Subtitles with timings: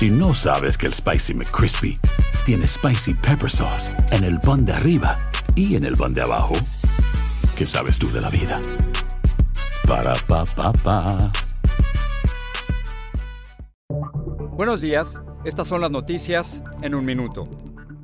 [0.00, 2.00] Si no sabes que el Spicy McCrispy
[2.46, 5.18] tiene Spicy Pepper Sauce en el pan de arriba
[5.54, 6.54] y en el pan de abajo,
[7.54, 8.62] ¿qué sabes tú de la vida?
[9.86, 11.30] Para, pa, pa, pa.
[14.56, 17.44] Buenos días, estas son las noticias en un minuto.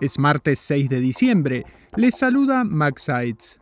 [0.00, 1.66] Es martes 6 de diciembre.
[1.96, 3.61] Les saluda Max Sides.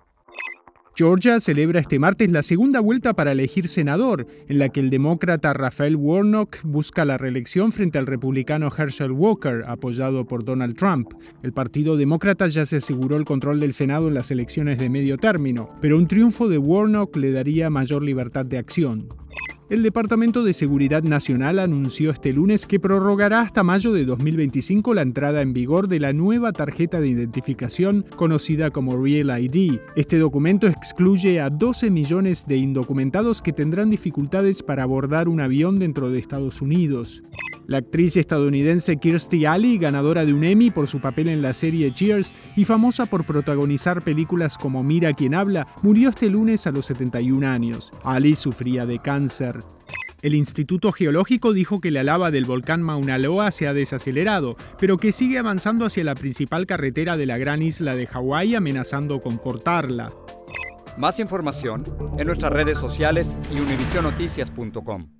[1.00, 5.54] Georgia celebra este martes la segunda vuelta para elegir senador, en la que el demócrata
[5.54, 11.14] Rafael Warnock busca la reelección frente al republicano Herschel Walker, apoyado por Donald Trump.
[11.42, 15.16] El Partido Demócrata ya se aseguró el control del Senado en las elecciones de medio
[15.16, 19.08] término, pero un triunfo de Warnock le daría mayor libertad de acción.
[19.70, 25.02] El Departamento de Seguridad Nacional anunció este lunes que prorrogará hasta mayo de 2025 la
[25.02, 29.78] entrada en vigor de la nueva tarjeta de identificación conocida como Real ID.
[29.94, 35.78] Este documento excluye a 12 millones de indocumentados que tendrán dificultades para abordar un avión
[35.78, 37.22] dentro de Estados Unidos.
[37.70, 41.94] La actriz estadounidense Kirstie Alley, ganadora de un Emmy por su papel en la serie
[41.94, 46.86] Cheers y famosa por protagonizar películas como Mira quién habla, murió este lunes a los
[46.86, 47.92] 71 años.
[48.02, 49.62] Alley sufría de cáncer.
[50.20, 54.96] El Instituto Geológico dijo que la lava del volcán Mauna Loa se ha desacelerado, pero
[54.96, 59.38] que sigue avanzando hacia la principal carretera de la gran isla de Hawái amenazando con
[59.38, 60.12] cortarla.
[60.98, 61.84] Más información
[62.18, 65.19] en nuestras redes sociales y univisionoticias.com.